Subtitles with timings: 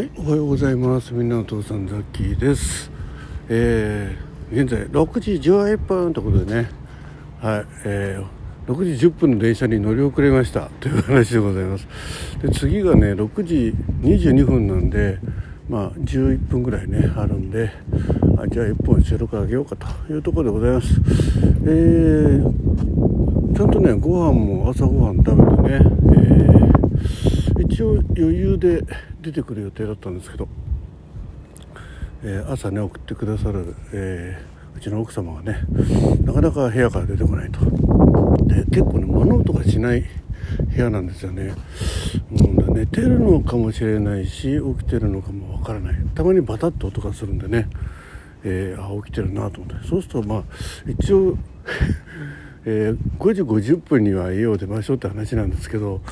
[0.00, 1.12] はい、おはようございます。
[1.12, 2.90] みんなの父さんザッキーです。
[3.50, 6.70] えー、現在6時11分ということでね、
[7.38, 11.86] はい、えー、6時10分の電車に乗り遅れましたという話でございます。
[12.40, 15.18] で次がね6時22分なんで、
[15.68, 17.70] まあ11分ぐらいねあるんで、
[18.38, 20.98] あじゃあ1本収録あげようかというところでございます。
[21.66, 25.80] えー、ちゃんとねご飯も朝ごはん食べてね、
[26.16, 26.49] えー、
[27.70, 28.82] 一応余裕で
[29.20, 30.48] 出てくる予定だったんですけど、
[32.24, 35.62] えー、朝ね送ってくださる、えー、うちの奥様がね
[36.24, 37.60] なかなか部屋から出てこないと。
[38.46, 40.04] で結構ね物音がしない
[40.74, 41.54] 部屋なんですよね、
[42.32, 45.94] うん、寝てるのかもしれないし起きてるのかもわからない。
[46.16, 47.68] たまにバタッと音がするんでね、
[48.42, 49.88] えー、あ起きてるなと思って。
[49.88, 50.42] そうするとまあ
[50.88, 51.38] 一応
[52.64, 56.02] えー、5時50分には家を出ましょうって話なんですけど、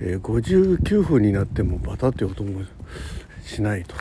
[0.00, 2.62] えー、59分になってもバタって音も
[3.42, 3.94] しないと。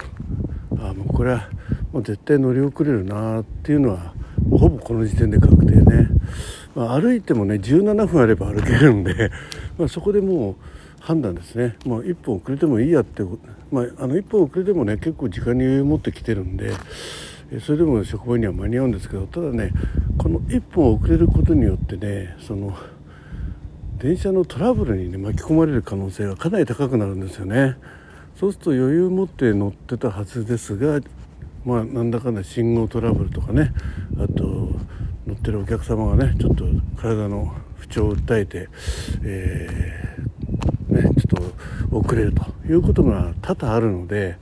[0.78, 1.50] あもうこれは
[1.94, 4.14] もう絶対乗り遅れるなっていうのは
[4.46, 6.10] もうほぼこの時点で確定ね、
[6.76, 9.32] まあ、歩いてもね17分あれば歩けるんで、
[9.80, 10.56] まあ、そこでもう
[11.00, 11.78] 判断ですね。
[11.86, 13.24] もう1本遅れてもいいやって、
[13.72, 16.72] まあ、あの1本遅れてもね結構時間に余裕持ってきてるんで
[17.62, 19.72] それでも職場には間に合うんですけどただね
[20.18, 22.76] この1本遅れることによってねその
[23.98, 27.78] 電車のトラブルに、ね、巻き込まれる可能性がかなり高くなるんですよね。
[28.38, 31.00] そうすると余裕持って乗ってたはずですが
[31.64, 33.74] まあなんだかんだ信号トラブルとかね
[34.20, 34.44] あと
[35.26, 36.66] 乗ってるお客様がねちょっと
[36.98, 38.68] 体の不調を訴えて、
[39.24, 41.52] えー、ね、ちょっ
[41.92, 44.38] と遅れるということが多々あるので、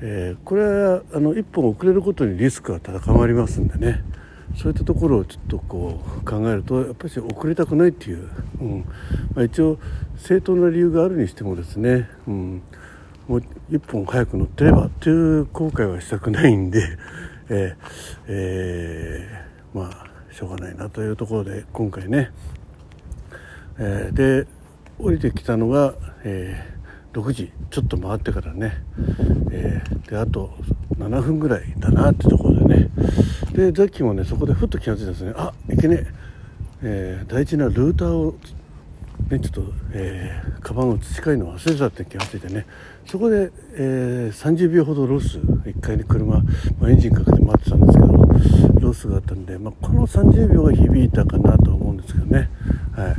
[0.00, 4.04] えー、これはあの1本遅れることにリスクが高まりますんでね。
[4.54, 8.30] そういったところをちょっとこう考えるとやっぱり遅れたくないっていう、
[8.60, 8.84] うん。
[9.34, 9.78] まあ、一応
[10.16, 12.62] 正当な理由があるにしてもですね、うん、
[13.28, 16.80] もう1本早く乗ってればっていう後悔はしたくないんで、
[17.50, 17.76] えー
[18.28, 22.30] えー、まあしょうがないなというところで今回ね、
[23.78, 24.46] え、で
[24.98, 25.94] 降りてきたのが、
[26.24, 26.75] え、
[27.16, 28.74] 6時ちょっと回ってからね、
[29.50, 30.50] えー、であと
[30.98, 32.90] 7分ぐらいだなってところでね。
[33.52, 35.34] でザッキーもねそこでふっと気が付いたんですね。
[35.34, 36.06] あいけね
[36.82, 37.24] え。
[37.26, 38.34] ー、大事なルーターを
[39.30, 39.62] ね、ちょっと、
[39.92, 42.66] えー、カバンを培いの忘れたって気が付いてね。
[43.06, 46.38] そこで、えー、30秒ほどロス1回に車、
[46.78, 52.50] まあ、エンジンかけて待ってたんですけどロスがあったんで、まあ、この30秒が響いたかなと思うんですけどね、
[52.92, 53.14] はい、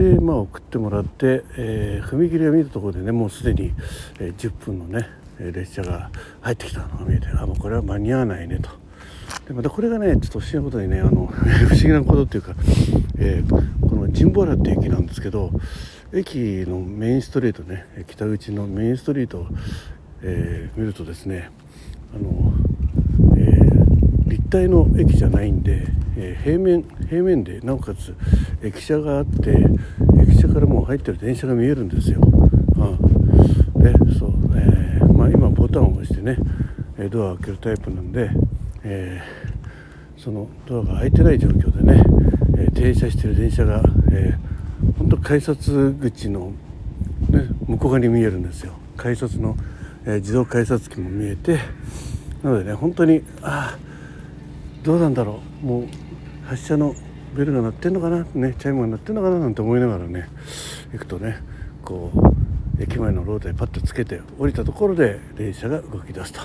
[0.00, 3.74] で、まあ、送ってもらって、えー、踏切を見たところでねもうすでに、
[4.18, 5.06] えー、10分のね
[5.38, 8.70] 列車が入ってきたのが見えてあもうこれは間に合わないねと。
[9.46, 11.26] でまたこれがねちょっと不思議なことにねあの
[11.68, 12.54] 不思議なことっていうか、
[13.18, 15.50] えー、この神保原って駅なんですけど
[16.14, 19.46] 駅のメインストリートね北口のメインストリートを、
[20.22, 21.50] えー、見るとですね
[22.14, 22.52] あの、
[24.50, 28.14] 体の駅じゃないんで、えー、平面平面でなおかつ
[28.62, 29.56] 駅舎があって
[30.22, 32.20] 駅舎からもう入ってる電車が見えるんですよ。
[32.20, 36.36] うん、でそう、えーまあ、今ボタンを押してね
[37.10, 38.30] ドアを開けるタイプなんで、
[38.82, 42.04] えー、そのドアが開いてない状況でね、
[42.58, 43.82] え、停車してる電車が、
[44.12, 44.50] えー
[44.98, 46.52] 本当改札口の、
[47.30, 49.56] ね、向こう側に見えるんですよ改札の、
[50.06, 51.58] え、自動改札機も見えて
[52.42, 53.89] なのでね本当にああ
[54.82, 55.66] どうなんだろう。
[55.66, 55.86] もう
[56.46, 56.94] 発車の
[57.36, 58.24] ベルが鳴ってんのかな？
[58.34, 60.28] ねチャイムが鳴ってんのかななんて思いながらね
[60.92, 61.40] 行くとね
[61.84, 66.40] こう駅前のローターにパッとつけて降りたところで電車が動き出すと。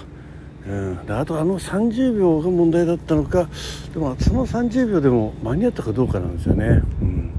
[0.67, 3.47] うん、であとあの30秒が問題だったのか
[3.93, 6.81] でもその30秒でも間に合ったかどうかなんですよね。
[7.01, 7.31] うん。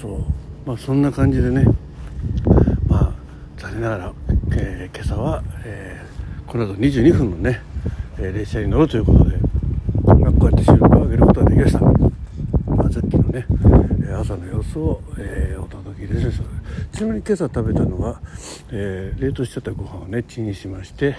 [0.00, 0.20] そう。
[0.66, 1.64] まあそんな感じでね。
[2.88, 3.12] まあ
[3.56, 4.12] 残念ながら、
[4.52, 7.62] えー、今朝は、えー、この後22分のね、
[8.18, 9.36] え、列車に乗るということで、
[10.06, 13.46] まあ、こうやって収録を上げることができました、まあ、さっきのね
[14.18, 16.96] 朝の様子を、えー、お届けいたしました。
[16.96, 18.20] ちなみに今朝食べたのは、
[18.70, 21.14] えー、冷凍してたご飯をねチンしまして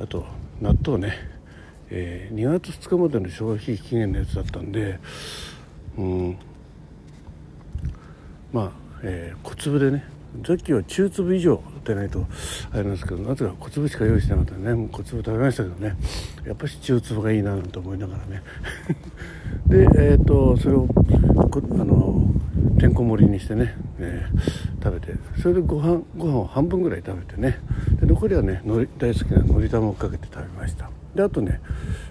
[0.00, 0.26] あと
[0.60, 1.14] 納豆ね、
[1.90, 4.98] えー、2月2日までの消費期限のやつだったんで
[5.96, 6.38] うん。
[8.52, 8.72] まあ、
[9.02, 10.04] えー、小粒でね
[10.46, 12.26] さっきは中粒以上でないと
[12.70, 14.74] あれなんですけどなぜか小粒しか用意してなかったね。
[14.74, 15.96] もう小粒食べましたけどね。
[16.46, 18.42] やっぱり中粒がいいなと思いながらね。
[19.66, 22.30] でえっ、ー、とそれをあの
[22.78, 25.14] てんこ盛りにしてね、えー、食べて。
[25.40, 27.58] それでご飯ご飯を半分ぐらい食べてね。
[28.00, 30.90] で残りはねのり大好きなのり玉をかけて食べました。
[31.14, 31.60] であとね、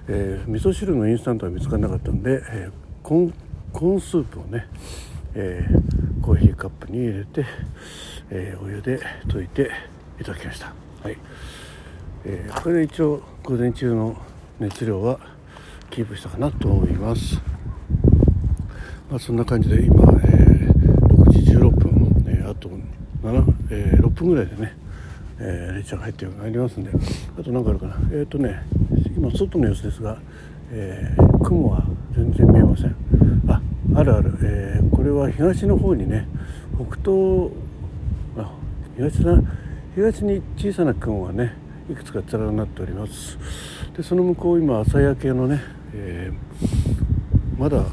[0.08, 2.72] えー、味噌汁のインスタントは見つからなかったんで、えー、
[3.04, 3.34] コーン
[3.72, 4.68] コーンスープをね
[5.40, 5.87] えー、
[6.28, 7.46] コーヒーカップに入れて、
[8.30, 9.72] えー、お湯で溶いて
[10.20, 10.74] いただきました。
[11.02, 11.18] はい。
[12.26, 14.14] えー、これで一応午前中の
[14.60, 15.22] 熱量は
[15.90, 17.36] キープしたかなと思います。
[19.10, 20.74] まあそんな感じで今、えー、
[21.08, 22.68] 6時16分、えー、あと
[23.24, 24.78] 7、えー、6分ぐらいでね
[25.40, 26.90] えー、列車が入ってまいりますんで
[27.40, 27.96] あと何かあるかな。
[28.12, 28.64] えっ、ー、とね
[29.16, 30.18] 今外の様子ですが、
[30.72, 31.84] えー、雲は
[32.14, 32.96] 全然見えません。
[33.48, 33.62] あ
[33.96, 36.28] あるある、えー、これは東の方にね
[36.76, 37.52] 北東
[38.38, 38.52] あ
[38.96, 39.42] 東だ
[39.96, 41.54] 東に小さな雲がね
[41.90, 43.38] いくつか連なっております。
[43.96, 45.62] でその向こう今朝焼けのね、
[45.94, 47.86] えー、まだ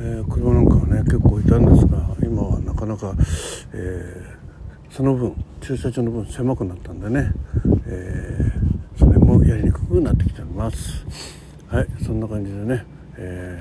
[0.00, 3.12] え、車なんかはね結構いたんですが今はなかなか、
[3.73, 7.32] えー、その分駐車場の分狭くなったんでね、
[7.88, 8.52] え、
[8.96, 11.44] それもやりにくくなってきてます。
[11.75, 12.87] はいそんな感じでね、
[13.17, 13.61] え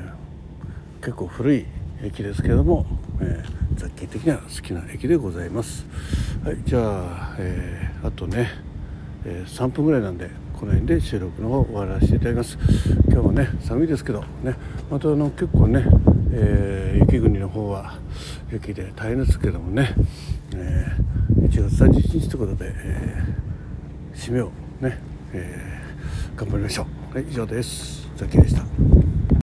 [1.01, 1.65] ー、結構古い
[2.04, 2.86] 駅ですけども、
[3.19, 5.83] えー、雑記的には好きな駅でございます。
[6.45, 8.51] はいじゃあ、えー、あとね、
[9.25, 10.30] えー、3分ぐらいなんで
[10.60, 12.60] この辺で収録の方終わらせていただきます。
[13.07, 14.56] 今日もね寒いですけどね
[14.92, 15.83] またあの結構ね、
[16.33, 17.98] え、雪国の方は
[18.51, 19.95] 雪で大変ですけどもね、
[20.54, 23.24] えー、1月31日ということで、え、
[24.13, 24.51] 締めを
[24.81, 25.00] ね、
[25.33, 25.81] え
[26.36, 27.03] 頑張りましょう。
[27.13, 28.10] はい以上です。
[28.18, 28.93] ザキでした。